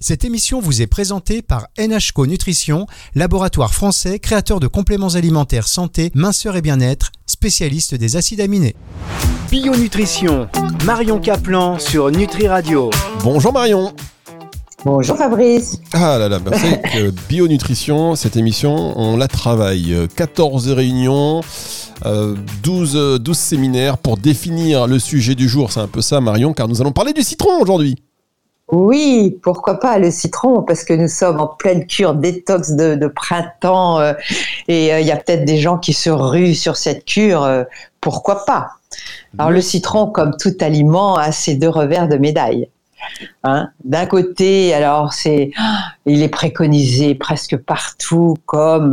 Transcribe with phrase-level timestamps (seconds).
[0.00, 6.12] Cette émission vous est présentée par NHCO Nutrition, laboratoire français créateur de compléments alimentaires santé,
[6.14, 8.76] minceur et bien-être, spécialiste des acides aminés.
[9.50, 10.46] Bio-nutrition,
[10.84, 12.90] Marion Caplan sur Nutri Radio.
[13.24, 13.92] Bonjour Marion.
[14.84, 15.80] Bonjour Fabrice.
[15.92, 19.96] Ah là là, que Bio-nutrition, cette émission, on la travaille.
[20.14, 21.40] 14 réunions.
[22.62, 25.72] 12, 12 séminaires pour définir le sujet du jour.
[25.72, 27.96] C'est un peu ça, Marion, car nous allons parler du citron aujourd'hui.
[28.70, 33.98] Oui, pourquoi pas le citron, parce que nous sommes en pleine cure détox de, printemps
[33.98, 34.12] euh,
[34.68, 37.44] et euh, il y a peut-être des gens qui se ruent sur cette cure.
[37.44, 37.64] Euh,
[38.02, 38.72] pourquoi pas?
[39.38, 42.68] Alors le citron, comme tout aliment, a ses deux revers de médaille.
[43.42, 45.50] Hein D'un côté, alors c'est,
[46.04, 48.90] il est préconisé presque partout comme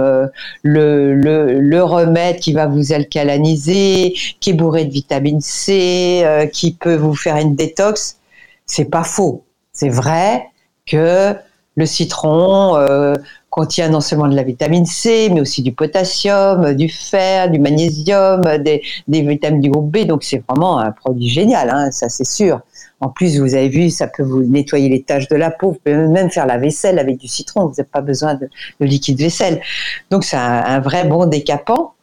[0.63, 6.73] le, le, le, remède qui va vous alcalaniser, qui est bourré de vitamine C, qui
[6.73, 8.17] peut vous faire une détox.
[8.65, 9.44] C'est pas faux.
[9.75, 10.47] C'est vrai
[10.85, 11.35] que
[11.75, 13.13] le citron euh,
[13.49, 18.41] contient non seulement de la vitamine C, mais aussi du potassium, du fer, du magnésium,
[18.59, 20.05] des, vitamines du groupe B.
[20.05, 22.61] Donc c'est vraiment un produit génial, hein, ça c'est sûr.
[23.01, 25.71] En plus, vous avez vu, ça peut vous nettoyer les taches de la peau.
[25.71, 27.65] Vous pouvez même faire la vaisselle avec du citron.
[27.65, 29.61] Vous n'avez pas besoin de, liquide vaisselle.
[30.09, 31.93] Donc c'est un, vrai bon décapant.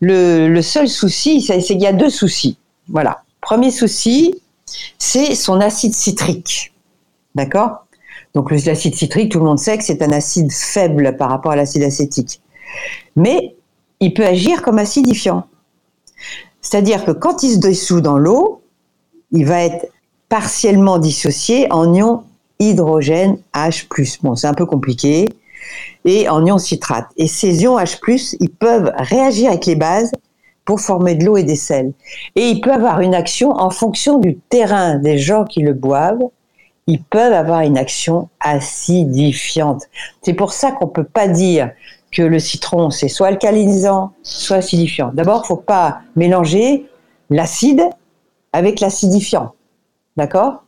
[0.00, 2.58] Le, le seul souci, c'est qu'il y a deux soucis.
[2.88, 3.22] Voilà.
[3.40, 4.34] Premier souci,
[4.98, 6.69] c'est son acide citrique.
[7.34, 7.86] D'accord?
[8.34, 11.56] Donc l'acide citrique, tout le monde sait que c'est un acide faible par rapport à
[11.56, 12.40] l'acide acétique.
[13.16, 13.56] Mais
[14.00, 15.46] il peut agir comme acidifiant.
[16.60, 18.62] C'est-à-dire que quand il se dissout dans l'eau,
[19.32, 19.86] il va être
[20.28, 22.24] partiellement dissocié en ion
[22.58, 23.86] hydrogène H+.
[24.22, 25.26] Bon, c'est un peu compliqué.
[26.04, 27.06] Et en ion citrate.
[27.16, 30.12] Et ces ions H+, ils peuvent réagir avec les bases
[30.64, 31.92] pour former de l'eau et des sels.
[32.36, 36.22] Et il peut avoir une action en fonction du terrain des gens qui le boivent
[36.90, 39.84] ils peuvent avoir une action acidifiante.
[40.22, 41.70] C'est pour ça qu'on peut pas dire
[42.10, 45.12] que le citron c'est soit alcalinisant, soit acidifiant.
[45.14, 46.86] D'abord, faut pas mélanger
[47.30, 47.82] l'acide
[48.52, 49.54] avec l'acidifiant.
[50.16, 50.64] D'accord?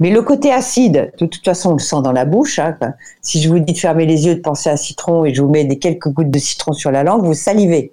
[0.00, 2.58] Mais le côté acide, de toute façon, on le sent dans la bouche.
[2.58, 2.76] Hein.
[3.22, 5.40] Si je vous dis de fermer les yeux, de penser à un citron et je
[5.40, 7.92] vous mets des quelques gouttes de citron sur la langue, vous salivez.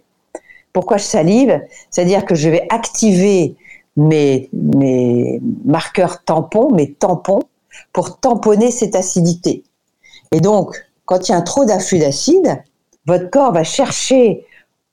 [0.73, 1.61] Pourquoi je salive?
[1.91, 3.55] C'est-à-dire que je vais activer
[3.95, 7.43] mes, mes marqueurs tampons, mes tampons,
[7.93, 9.63] pour tamponner cette acidité.
[10.31, 12.63] Et donc, quand il y a un trop d'afflux d'acide,
[13.05, 14.45] votre corps va chercher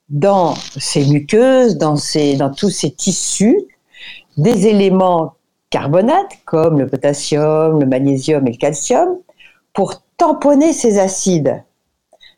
[0.09, 1.95] dans ses muqueuses, dans,
[2.55, 3.59] tous ces tissus,
[4.37, 5.33] des éléments
[5.69, 9.17] carbonates comme le potassium, le magnésium et le calcium
[9.73, 11.63] pour tamponner ces acides.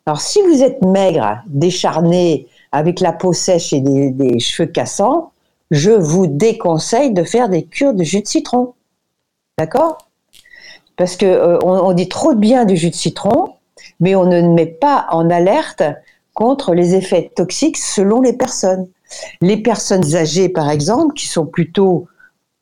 [0.06, 5.32] Alors si vous êtes maigre, décharné, avec la peau sèche et des cheveux cassants,
[5.72, 8.74] je vous déconseille de faire des cures de jus de citron.
[9.58, 9.98] D'accord?
[11.02, 13.56] Parce que euh, on, dit trop bien du jus de citron,
[14.00, 15.82] mais on ne met pas en alerte
[16.36, 18.88] contre les effets toxiques selon les personnes.
[19.42, 22.08] Les personnes âgées, par exemple, qui sont plutôt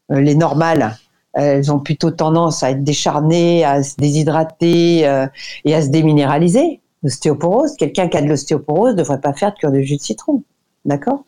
[0.10, 0.96] euh, les normales,
[1.34, 5.28] elles ont plutôt tendance à être décharnées, à se déshydrater euh,
[5.66, 6.80] et à se déminéraliser.
[7.04, 10.02] L'ostéoporose, quelqu'un qui a de l'ostéoporose ne devrait pas faire de cure de jus de
[10.02, 10.44] citron.
[10.86, 11.26] D'accord?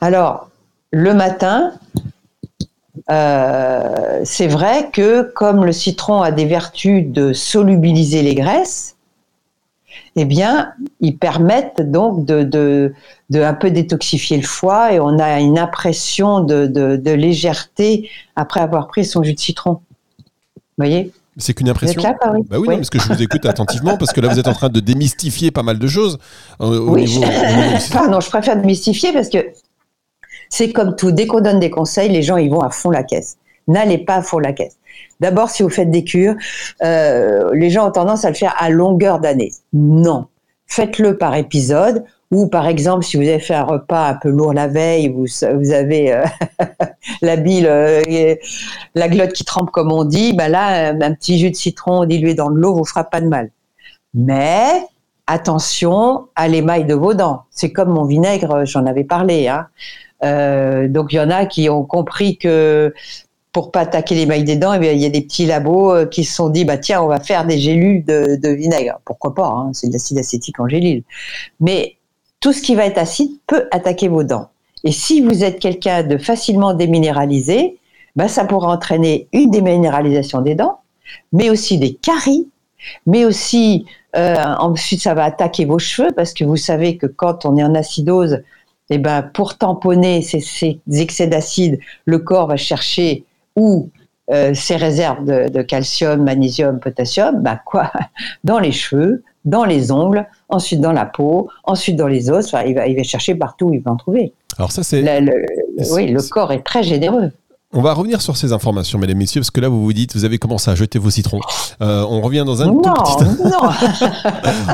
[0.00, 0.48] Alors,
[0.92, 1.72] le matin,
[3.10, 8.96] euh, c'est vrai que comme le citron a des vertus de solubiliser les graisses,
[10.16, 12.94] eh bien, ils permettent donc de, de,
[13.30, 18.60] de, un peu détoxifier le foie et on a une impression de, de légèreté après
[18.60, 19.80] avoir pris son jus de citron.
[20.78, 21.12] Vous voyez?
[21.38, 22.02] C'est qu'une impression.
[22.02, 24.48] Là, bah oui, non, parce que je vous écoute attentivement, parce que là, vous êtes
[24.48, 26.18] en train de démystifier pas mal de choses.
[26.62, 27.20] Euh, au, niveau,
[27.92, 29.38] Pardon, je préfère démystifier parce que
[30.48, 33.02] c'est comme tout, dès qu'on donne des conseils, les gens ils vont à fond la
[33.02, 33.38] caisse.
[33.68, 34.76] N'allez pas à fond la caisse.
[35.20, 36.34] D'abord, si vous faites des cures,
[36.82, 39.52] euh, les gens ont tendance à le faire à longueur d'année.
[39.72, 40.26] Non,
[40.66, 42.04] faites-le par épisode.
[42.32, 45.26] Ou par exemple, si vous avez fait un repas un peu lourd la veille, vous,
[45.72, 46.24] avez euh,
[47.22, 48.34] la bile, euh,
[48.96, 52.34] la glotte qui trempe comme on dit, ben là, un petit jus de citron dilué
[52.34, 53.50] dans de l'eau vous fera pas de mal.
[54.12, 54.66] Mais
[55.28, 57.44] attention à l'émail de vos dents.
[57.50, 59.46] C'est comme mon vinaigre, j'en avais parlé.
[59.46, 59.68] Hein.
[60.24, 62.94] Euh, donc il y en a qui ont compris que
[63.52, 66.06] pour pas attaquer les mailles des dents, eh il y a des petits labos euh,
[66.06, 69.00] qui se sont dit bah tiens on va faire des gélules de, vinaigre.
[69.04, 71.02] Pourquoi pas hein, C'est de l'acide acétique en gélule.
[71.60, 71.96] Mais
[72.40, 74.50] tout ce qui va être acide peut attaquer vos dents.
[74.84, 77.78] Et si vous êtes quelqu'un de facilement déminéralisé,
[78.14, 80.80] bah, ça pourra entraîner une déminéralisation des dents,
[81.32, 82.48] mais aussi des caries,
[83.06, 83.86] mais aussi
[84.16, 87.64] euh, ensuite ça va attaquer vos cheveux parce que vous savez que quand on est
[87.64, 88.42] en acidose,
[88.90, 93.24] eh ben, pour tamponner ces, excès d'acide, le corps va chercher
[93.56, 93.90] où
[94.54, 97.92] ces réserves de, calcium, magnésium, potassium, bah quoi?
[98.44, 102.52] Dans les cheveux, dans les ongles, ensuite dans la peau, ensuite dans les os.
[102.66, 104.32] il, va, il va chercher partout où il va en trouver.
[104.58, 105.02] Alors ça c'est.
[105.92, 107.30] Oui, le corps est très généreux.
[107.72, 110.24] On va revenir sur ces informations, mesdames, messieurs, parce que là, vous vous dites, vous
[110.24, 111.40] avez commencé à jeter vos citrons.
[111.82, 114.04] Euh, on revient dans un tout petit...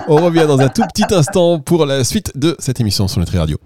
[0.08, 3.38] On revient dans un tout petit instant pour la suite de cette émission sur Nutri
[3.38, 3.58] Radio.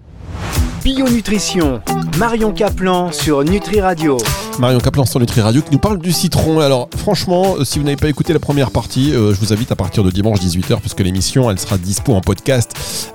[0.87, 1.81] Bio Nutrition,
[2.17, 4.17] Marion Caplan sur Nutri Radio.
[4.59, 6.59] Marion Caplan sur Nutri Radio qui nous parle du citron.
[6.59, 9.71] Alors franchement, euh, si vous n'avez pas écouté la première partie, euh, je vous invite
[9.71, 12.71] à partir de dimanche 18h puisque l'émission elle sera dispo en podcast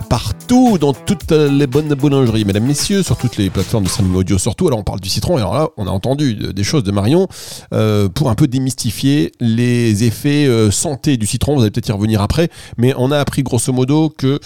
[0.08, 4.38] partout dans toutes les bonnes boulangeries, mesdames, messieurs, sur toutes les plateformes de streaming audio
[4.38, 4.68] surtout.
[4.68, 7.26] Alors on parle du citron et alors là on a entendu des choses de Marion
[7.72, 11.56] euh, pour un peu démystifier les effets santé du citron.
[11.56, 14.38] Vous allez peut-être y revenir après, mais on a appris grosso modo que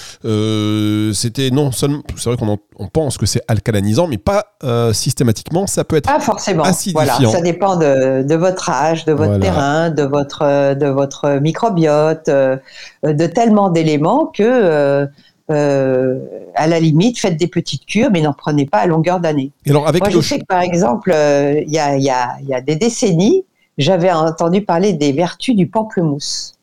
[1.12, 4.56] c'était non seulement, c'est vrai qu'on on pense que c'est alcalanisant, mais pas
[4.94, 5.66] systématiquement.
[5.66, 6.64] Ça peut être pas forcément.
[6.92, 12.56] Voilà, ça dépend de, votre âge, de votre terrain, de votre, de votre microbiote, euh,
[13.02, 15.06] de tellement d'éléments que, euh,
[15.50, 16.18] euh,
[16.54, 19.52] à la limite, faites des petites cures, mais n'en prenez pas à longueur d'année.
[19.66, 23.44] Moi, je sais que, par exemple, il y, a, y, a, y a des décennies,
[23.78, 26.54] j'avais entendu parler des vertus du pamplemousse.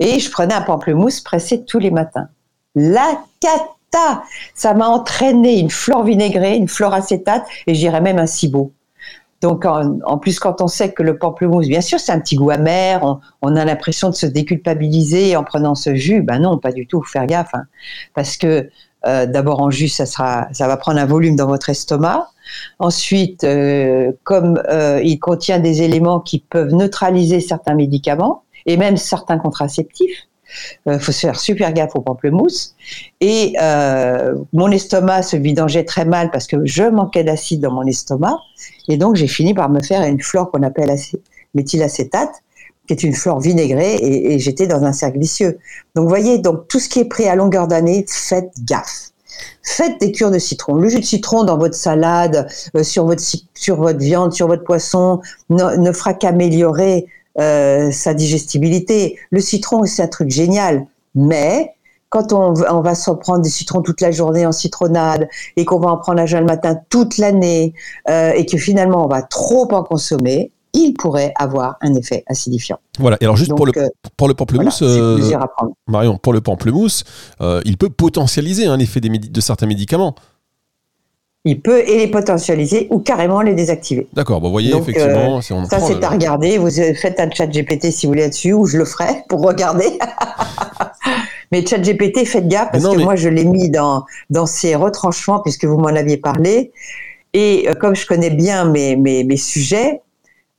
[0.00, 2.28] Et je prenais un pamplemousse pressé tous les matins.
[2.74, 4.22] La cata
[4.54, 8.72] Ça m'a entraîné une flore vinaigrée, une flore acétate, et j'irais même un cibot.
[9.40, 12.50] Donc, en, plus, quand on sait que le pamplemousse, bien sûr, c'est un petit goût
[12.50, 16.22] amer, on, a l'impression de se déculpabiliser en prenant ce jus.
[16.22, 17.02] Ben non, pas du tout.
[17.04, 17.64] Faire gaffe, hein.
[18.14, 18.68] parce que
[19.06, 22.28] euh, d'abord en jus, ça sera, ça va prendre un volume dans votre estomac.
[22.78, 28.96] Ensuite, euh, comme euh, il contient des éléments qui peuvent neutraliser certains médicaments et même
[28.96, 30.26] certains contraceptifs,
[30.86, 32.74] euh, faut se faire super gaffe au pamplemousse.
[33.20, 37.84] Et euh, mon estomac se vidangeait très mal parce que je manquais d'acide dans mon
[37.84, 38.38] estomac.
[38.88, 40.94] Et donc, j'ai fini par me faire une flore qu'on appelle
[41.54, 42.32] méthylacétate,
[42.86, 45.58] qui est une flore vinaigrée, et, j'étais dans un cercle vicieux.
[45.94, 49.10] Donc, vous voyez, donc tout ce qui est pris à longueur d'année, faites gaffe.
[49.62, 50.74] Faites des cures de citron.
[50.74, 53.22] Le jus de citron dans votre salade, euh, sur, votre,
[53.54, 55.20] sur votre viande, sur votre poisson,
[55.50, 57.06] ne fera qu'améliorer
[57.38, 59.18] euh, sa digestibilité.
[59.30, 61.74] Le citron, c'est un truc génial, mais
[62.10, 65.90] quand on, va s'en prendre des citrons toute la journée en citronnade et qu'on va
[65.90, 67.74] en prendre un jeune le matin toute l'année
[68.08, 72.78] euh, et que finalement on va trop en consommer, il pourrait avoir un effet acidifiant.
[72.98, 73.18] Voilà.
[73.20, 74.82] Et alors juste pour le euh, pour le pamplemousse,
[75.86, 77.04] Marion, pour le pamplemousse,
[77.64, 80.14] il peut potentialiser un effet de certains médicaments
[81.44, 84.08] il peut et les potentialiser ou carrément les désactiver.
[84.12, 86.58] D'accord, bon, vous voyez, effectivement, euh, ça c'est à regarder.
[86.58, 89.98] Vous faites un chat GPT si vous voulez là-dessus, ou je le ferai pour regarder.
[91.52, 95.40] mais chat GPT, faites gaffe parce que moi je l'ai mis dans, dans ces retranchements
[95.40, 96.72] puisque vous m'en aviez parlé.
[97.34, 100.02] Et euh, comme je connais bien mes, mes, mes sujets,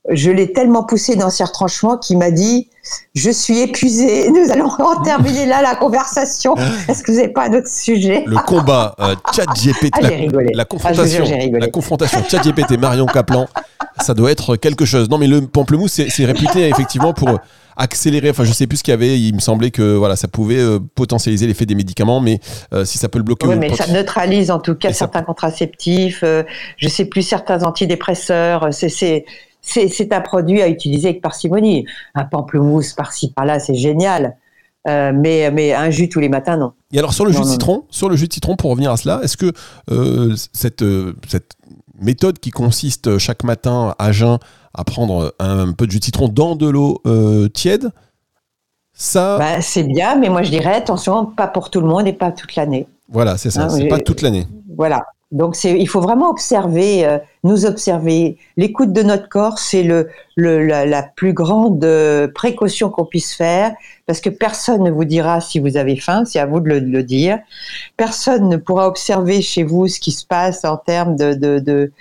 [0.08, 2.68] je l'ai tellement poussé dans ses retranchements qu'il m'a dit
[3.14, 6.54] Je suis épuisé, nous allons en terminer là la conversation.
[6.88, 10.00] Est-ce que vous n'avez pas d'autres sujets Le combat euh, Chat-GPT, ah,
[10.54, 13.46] la, confrontation, la confrontation Chat-GPT, Marion Kaplan,
[14.00, 15.10] ça doit être quelque chose.
[15.10, 17.38] Non, mais le pamplemousse, c'est réputé effectivement pour
[17.76, 18.30] accélérer.
[18.30, 19.20] Enfin, je sais plus ce qu'il y avait.
[19.20, 22.40] Il me semblait que voilà, ça pouvait euh, potentialiser l'effet des médicaments, mais
[22.72, 23.46] euh, si ça peut le bloquer.
[23.46, 26.24] Oui, mais ça neutralise en tout cas certains contraceptifs.
[26.24, 28.70] je sais plus certains antidépresseurs.
[28.72, 29.26] C'est
[29.62, 31.86] c'est un produit à utiliser avec parcimonie.
[32.14, 34.36] Un pamplemousse par-ci par-là, c'est génial.
[34.88, 36.72] Euh, mais, mais un jus tous les matins, non.
[36.92, 38.96] Et alors sur le jus de citron, sur le jus de citron, pour revenir à
[38.96, 39.52] cela, est-ce que
[39.90, 41.52] euh, cette, euh, cette
[42.00, 44.38] méthode qui consiste chaque matin à jeun
[44.72, 47.02] à prendre un, peu de jus de citron dans de l'eau
[47.52, 47.90] tiède,
[48.94, 49.38] ça.
[49.38, 52.32] Bah, c'est bien, mais moi je dirais attention, pas pour tout le monde et pas
[52.32, 52.86] toute l'année.
[53.08, 54.46] Voilà, c'est ça, hein, c'est pas toute l'année.
[54.76, 58.36] Voilà, donc il faut vraiment observer, euh, nous observer.
[58.56, 63.34] L'écoute de notre corps, c'est le, le la, la, plus grande euh, précaution qu'on puisse
[63.34, 63.72] faire,
[64.06, 66.80] parce que personne ne vous dira si vous avez faim, c'est à vous de le,
[66.80, 67.38] le, dire.
[67.96, 71.92] Personne ne pourra observer chez vous ce qui se passe en termes de, de, de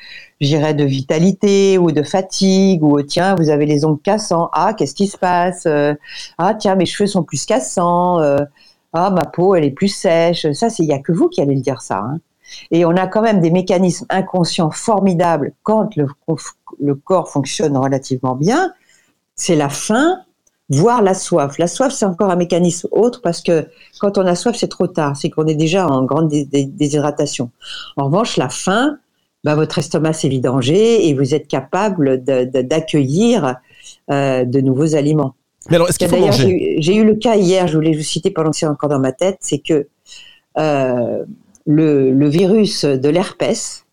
[0.42, 4.96] j'irais de vitalité ou de fatigue ou tiens vous avez les ongles cassants ah qu'est-ce
[4.96, 5.66] qui se passe?
[5.68, 5.94] Euh,
[6.38, 8.20] ah tiens mes cheveux sont plus cassants
[8.94, 11.42] ah ma peau elle est plus sèche ça c'est il y a que vous qui
[11.42, 12.20] allez le dire ça hein.
[12.72, 18.74] Et on a quand même des mécanismes inconscients formidables quand le, corps fonctionne relativement bien.
[19.36, 20.20] C'est la faim,
[20.70, 21.58] voire la soif.
[21.58, 23.68] La soif, c'est encore un mécanisme autre parce que
[24.00, 25.16] quand on a soif, c'est trop tard.
[25.18, 27.52] C'est qu'on est déjà en grande déshydratation.
[27.98, 28.98] En revanche, la faim,
[29.44, 33.56] bah, votre estomac s'est vidangé et vous êtes capable d'accueillir
[34.12, 35.36] euh, de nouveaux aliments.
[35.70, 36.78] Mais alors, est-ce qu'il faut manger?
[36.80, 39.12] J'ai eu le cas hier, je voulais vous citer pendant que c'est encore dans ma
[39.12, 39.88] tête, c'est que
[40.58, 41.26] euh,
[41.66, 43.86] le, virus de l'herpès,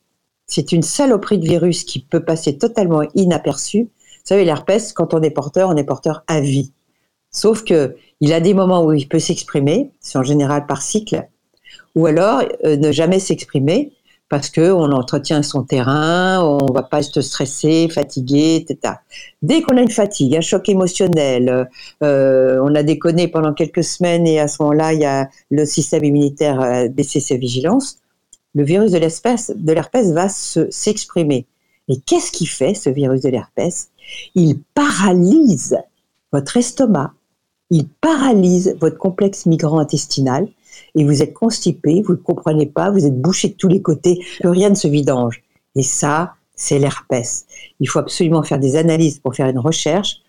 [0.47, 3.89] c'est une saloperie de virus qui peut passer totalement inaperçu.
[4.25, 6.73] savez, l'herpès, quand on est porteur, on est porteur à vie.
[7.31, 11.29] Sauf que il a des moments où il peut s'exprimer, c'est en général par cycle,
[11.95, 13.93] ou alors euh, ne jamais s'exprimer
[14.29, 18.95] parce que on entretient son terrain, on va pas se stresser, fatiguer, etc.
[19.43, 21.69] Dès qu'on a une fatigue, un choc émotionnel,
[22.03, 25.65] euh, on a déconné pendant quelques semaines et à ce moment-là, il y a le
[25.65, 27.99] système immunitaire a baissé sa vigilance,
[28.55, 31.47] le virus de l'espèce l'herpès va s'exprimer.
[31.89, 33.91] et qu'est-ce qu'il fait, ce virus de l'herpès?
[34.35, 35.77] Il paralyse
[36.33, 37.13] votre estomac,
[37.71, 40.49] il paralyse votre complexe migrant intestinal
[40.95, 44.25] et vous êtes constipé, vous ne comprenez pas, vous êtes bouché de tous les côtés,
[44.41, 45.43] que rien ne se vidange.
[45.75, 47.47] Et ça, c'est l'herpès.
[47.81, 50.23] Il faut absolument faire des analyses pour faire une recherche,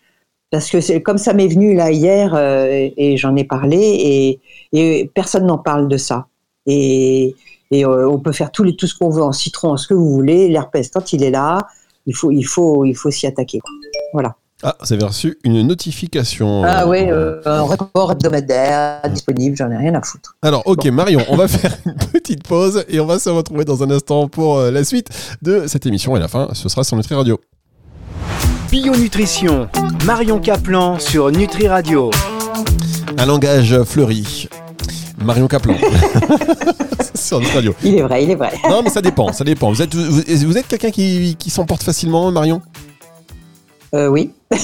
[0.51, 4.39] parce que comme ça m'est venu là hier euh, et j'en ai parlé
[4.71, 6.27] et, personne n'en parle de ça.
[6.65, 7.35] Et,
[7.73, 10.47] euh, on peut faire tout, ce qu'on veut en citron, ce que vous voulez.
[10.47, 11.67] L'herpès, quand il est là,
[12.05, 13.59] il faut, il faut s'y attaquer.
[14.13, 14.35] Voilà.
[14.63, 16.63] Ah, vous avez reçu une notification.
[16.65, 20.35] Ah oui, euh, un rapport hebdomadaire disponible, j'en ai rien à foutre.
[20.41, 23.83] Alors, ok, Marion, on va faire une petite pause et on va se retrouver dans
[23.83, 25.09] un instant pour euh, la suite
[25.43, 27.39] de cette émission et la fin, ce sera sur Nutri Radio.
[28.71, 29.69] Bio Nutrition,
[30.05, 32.09] Marion Caplan sur Nutri Radio.
[33.19, 34.49] Un langage fleuri.
[35.23, 35.75] Marion Caplan.
[37.13, 37.75] sur Nutri Radio.
[37.83, 38.53] Il est vrai, il est vrai.
[38.67, 39.69] Non, mais ça dépend, ça dépend.
[39.71, 42.63] Vous êtes, vous, êtes quelqu'un qui, qui s'emporte facilement, Marion?
[43.93, 44.31] Euh, oui.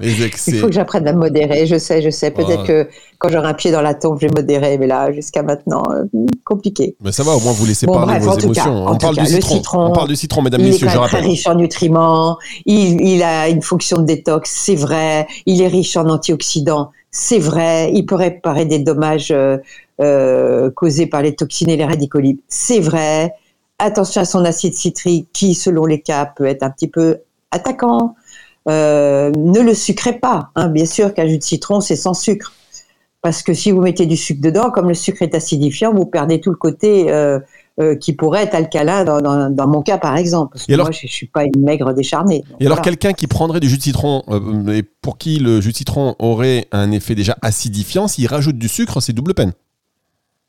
[0.00, 1.66] Il faut que j'apprenne à modérer.
[1.66, 2.30] Je sais, je sais.
[2.30, 2.88] Peut-être que
[3.18, 4.78] quand j'aurai un pied dans la tombe, je vais modérer.
[4.78, 6.04] Mais là, jusqu'à maintenant, euh,
[6.44, 6.96] compliqué.
[7.02, 8.86] Mais ça va, au moins vous laissez parler vos émotions.
[8.86, 9.86] on, parle du citron.
[9.86, 12.38] On parle du citron, mesdames, il messieurs, est je très riche en nutriments.
[12.66, 15.26] Il, il, a une fonction de détox, c'est vrai.
[15.46, 17.90] Il est riche en antioxydants, c'est vrai.
[17.92, 19.58] Il peut réparer des dommages euh,
[20.00, 23.34] euh causés par les toxines et les radicaux libres, c'est vrai
[23.78, 27.18] attention à son acide citrique qui, selon les cas, peut être un petit peu
[27.50, 28.14] attaquant.
[28.68, 30.50] Euh, ne le sucrez pas.
[30.54, 30.68] Hein.
[30.68, 32.52] Bien sûr qu'un jus de citron, c'est sans sucre.
[33.22, 36.40] Parce que si vous mettez du sucre dedans, comme le sucre est acidifiant, vous perdez
[36.40, 37.40] tout le côté euh,
[37.80, 40.52] euh, qui pourrait être alcalin dans, mon cas, par exemple.
[40.52, 42.44] Parce que moi, je ne suis pas une maigre décharnée.
[42.60, 44.22] et alors, quelqu'un qui prendrait du jus de citron,
[44.72, 48.68] et pour qui le jus de citron aurait un effet déjà acidifiant, s'il rajoute du
[48.68, 49.52] sucre, c'est double peine.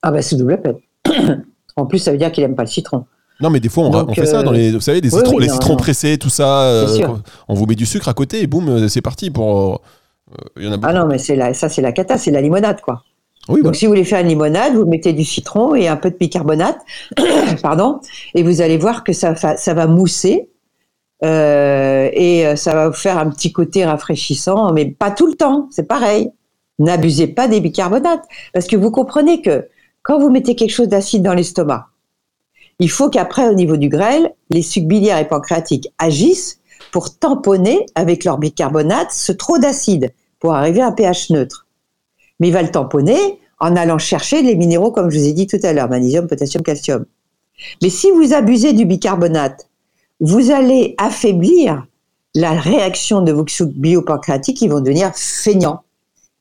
[0.04, 0.78] Ah ben, c'est double peine.
[1.76, 3.06] en plus, ça veut dire qu'il n'aime pas le citron.
[3.42, 5.78] Non, mais des fois, on, fait ça dans les, vous savez, des citrons, les citrons
[5.78, 6.64] pressés, tout ça.
[6.64, 7.08] Euh,
[7.48, 9.82] on vous met du sucre à côté et boum, euh, c'est parti pour.
[10.58, 12.32] Il euh, y en a Ah non, mais c'est la, ça, c'est la cata, c'est
[12.32, 13.04] la limonade, quoi.
[13.48, 16.12] Oui, Donc, si vous voulez faire une limonade, vous mettez du citron et un peu
[16.12, 16.80] de bicarbonate,
[17.64, 18.00] pardon,
[18.36, 20.50] et vous allez voir que ça, ça va mousser
[21.24, 25.68] et ça va vous faire un petit côté rafraîchissant, mais pas tout le temps.
[25.72, 26.30] C'est pareil.
[26.78, 29.68] N'abusez pas des bicarbonates, parce que vous comprenez que
[30.04, 31.89] quand vous mettez quelque chose d'acide dans l'estomac,
[32.80, 36.60] il faut qu'après, au niveau du grêle, les sucs biliaires et pancréatiques agissent
[36.92, 41.68] pour tamponner avec leur bicarbonate ce trop d'acide pour arriver à un pH neutre.
[42.40, 45.46] Mais il va le tamponner en allant chercher les minéraux, comme je vous ai dit
[45.46, 47.06] tout à l'heure, magnésium, potassium, calcium.
[47.82, 49.70] Mais si vous abusez du bicarbonate,
[50.22, 51.86] vous allez affaiblir
[52.36, 55.84] la réaction de vos sucs biopancréatiques qui vont devenir feignants.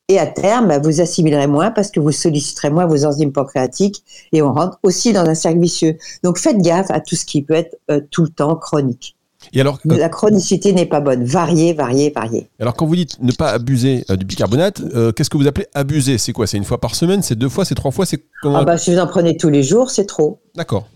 [0.09, 4.41] Et à terme, vous assimilerez moins parce que vous solliciterez moins vos enzymes pancréatiques et
[4.41, 5.97] on rentre aussi dans un cercle vicieux.
[6.23, 9.15] Donc faites gaffe à tout ce qui peut être euh, tout le temps chronique.
[9.53, 11.23] Et alors, euh, la chronicité n'est pas bonne.
[11.23, 12.49] Varier, varier, varier.
[12.59, 14.81] Alors, quand vous dites ne pas abuser euh, du bicarbonate,
[15.15, 16.17] qu'est-ce que vous appelez abuser?
[16.17, 16.47] C'est quoi?
[16.47, 17.21] C'est une fois par semaine?
[17.21, 17.63] C'est deux fois?
[17.63, 18.05] C'est trois fois?
[18.07, 20.41] C'est ah bah, Si vous en prenez tous les jours, c'est trop.
[20.55, 20.87] D'accord.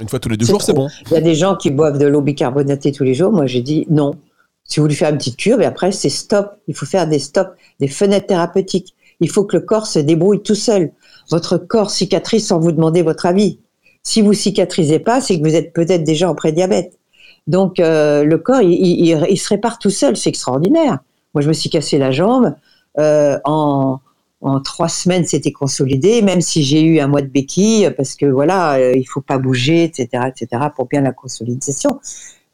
[0.00, 0.88] Une fois tous les deux jours, c'est bon.
[1.06, 3.30] Il y a des gens qui boivent de l'eau bicarbonatée tous les jours.
[3.30, 4.16] Moi, j'ai dit non.
[4.64, 6.58] Si vous voulez faire une petite cure, et après, c'est stop.
[6.68, 8.94] Il faut faire des stops, des fenêtres thérapeutiques.
[9.20, 10.92] Il faut que le corps se débrouille tout seul.
[11.30, 13.60] Votre corps cicatrise sans vous demander votre avis.
[14.02, 16.98] Si vous cicatrisez pas, c'est que vous êtes peut-être déjà en prédiabète.
[17.46, 20.16] Donc, euh, le corps, il, il, se répare tout seul.
[20.16, 20.98] C'est extraordinaire.
[21.34, 22.54] Moi, je me suis cassé la jambe.
[22.98, 23.98] Euh, en,
[24.40, 28.26] en trois semaines, c'était consolidé, même si j'ai eu un mois de béquille, parce que
[28.26, 31.98] voilà, euh, il faut pas bouger, etc., etc., pour bien la consolidation.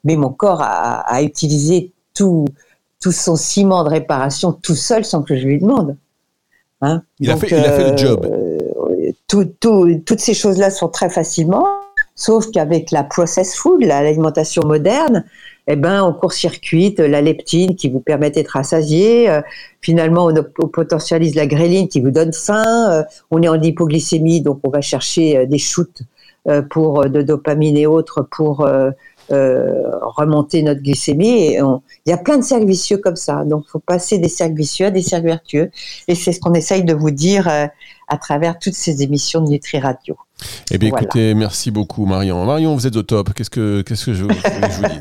[0.03, 2.45] Mais mon corps a, a utilisé tout,
[3.01, 5.97] tout son ciment de réparation tout seul sans que je lui demande.
[6.81, 8.25] Hein il, a fait, il, a fait, le job.
[8.25, 9.47] Euh, tout,
[10.05, 11.65] toutes ces choses-là sont très facilement,
[12.15, 15.23] sauf qu'avec la process food, l'alimentation moderne,
[15.67, 19.29] eh ben, on court-circuite la leptine qui vous permet d'être rassasié.
[19.29, 19.41] Euh,
[19.81, 22.91] finalement, on, potentialise la gréline qui vous donne faim.
[22.91, 26.01] Euh, on est en hypoglycémie, donc on va chercher des shoots
[26.71, 28.67] pour de dopamine et autres pour
[29.31, 31.55] remonter notre glycémie.
[31.55, 33.43] il y a plein de cercles vicieux comme ça.
[33.45, 35.71] Donc, il faut passer des cercles vicieux à des cercles vertueux.
[36.07, 37.67] Et c'est ce qu'on essaye de vous dire euh,
[38.11, 40.17] à travers toutes ces émissions de Nutri Radio.
[40.69, 42.43] Eh bien, écoutez, merci beaucoup, Marion.
[42.45, 43.33] Marion, vous êtes au top.
[43.33, 44.99] Qu'est-ce que, qu'est-ce que je, je vous dis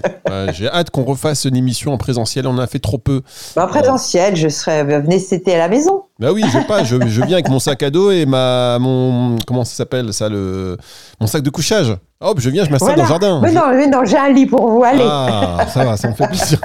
[0.53, 2.47] J'ai hâte qu'on refasse une émission en présentiel.
[2.47, 3.23] On en a fait trop peu.
[3.57, 4.85] Bah, en présentiel, je serais.
[4.85, 6.05] Venez, c'était à la maison.
[6.21, 6.85] Bah oui, je pas.
[6.85, 10.29] Je, je, viens avec mon sac à dos et ma mon comment ça s'appelle ça
[10.29, 10.77] le
[11.19, 11.97] mon sac de couchage.
[12.23, 13.41] Hop, je viens, je m'assois dans le jardin.
[13.41, 14.85] Mais non, mais non, j'ai un lit pour vous.
[14.85, 15.03] Allez.
[15.03, 16.59] Ah, ça va, ça me fait plaisir.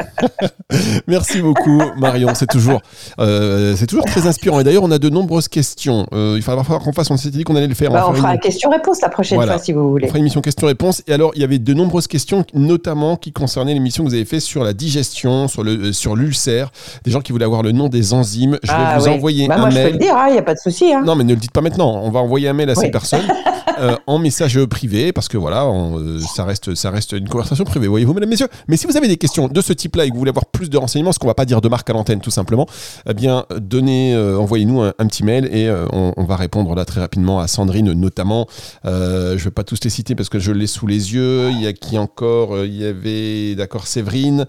[1.08, 2.34] Merci beaucoup, Marion.
[2.36, 2.82] C'est toujours,
[3.22, 4.60] euh, c'est toujours très inspirant.
[4.60, 6.08] Et d'ailleurs, on a de nombreuses questions.
[6.12, 7.10] Euh, il va falloir qu'on fasse.
[7.12, 7.92] On s'était dit qu'on allait le faire.
[7.92, 10.06] Bah, on, fera une question-réponse la prochaine fois, si vous voulez.
[10.06, 11.04] On fera une émission question-réponse.
[11.08, 14.26] Et alors, il y avait de nombreuses questions, notamment qui concernaient l'émission que vous avez
[14.26, 16.72] fait sur la digestion, sur le, euh, sur l'ulcère.
[17.04, 18.60] Des gens qui voulaient avoir le nom des enzymes.
[18.64, 19.78] Je vais ah vous envoyer bah, un moi, mail.
[19.78, 20.94] Je peux le dire, il hein, n'y a pas de souci.
[20.94, 21.04] Hein.
[21.06, 22.02] Non, mais ne le dites pas maintenant.
[22.04, 23.26] On va envoyer un mail à ces personnes
[23.80, 27.64] euh, en message privé parce que voilà, on, euh, ça reste, ça reste une conversation
[27.64, 27.88] privée.
[27.88, 28.48] Voyez-vous, mesdames, messieurs.
[28.68, 30.70] Mais si vous avez des questions de ce type-là et que vous voulez avoir plus
[30.70, 32.68] de renseignements, ce qu'on va pas dire de marque à l'antenne, tout simplement,
[33.08, 36.74] eh bien, donnez, euh, envoyez-nous un, un, petit mail et euh, on, on, va répondre
[36.76, 38.48] là très rapidement à Sandrine, notamment.
[38.84, 41.50] Je vais pas tous les citer parce que je l'ai sous les yeux.
[41.52, 44.46] Il y a qui encore Il y avait, d'accord, Séverine,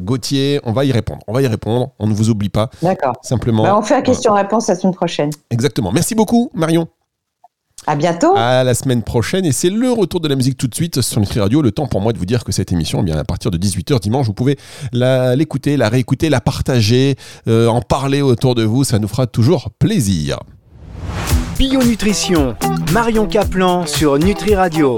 [0.00, 0.60] Gauthier.
[0.64, 1.20] On va y répondre.
[1.26, 1.90] On va y répondre.
[1.98, 2.70] On ne vous oublie pas.
[2.82, 3.14] D'accord.
[3.22, 3.62] Simplement.
[3.62, 5.30] Bah, on fait la question-réponse la semaine prochaine.
[5.50, 5.92] Exactement.
[5.92, 6.88] Merci beaucoup, Marion.
[7.86, 8.34] À bientôt.
[8.36, 9.44] À la semaine prochaine.
[9.44, 11.60] Et c'est le retour de la musique tout de suite sur Nutri Radio.
[11.60, 13.58] Le temps pour moi de vous dire que cette émission, eh bien, à partir de
[13.58, 14.58] 18h dimanche, vous pouvez
[14.92, 17.16] l'écouter, la, la, réécouter, la partager,
[17.48, 18.84] euh, en parler autour de vous.
[18.84, 20.38] Ça nous fera toujours plaisir.
[21.58, 22.56] Bio Nutrition,
[22.92, 24.92] Marion Caplan sur Nutri Radio.